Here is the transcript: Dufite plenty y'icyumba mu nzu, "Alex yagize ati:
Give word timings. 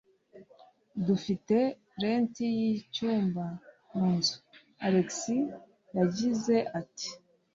Dufite 1.05 1.55
plenty 1.93 2.45
y'icyumba 2.59 3.45
mu 3.95 4.07
nzu, 4.15 4.35
"Alex 4.85 5.09
yagize 5.97 6.55
ati: 6.79 7.09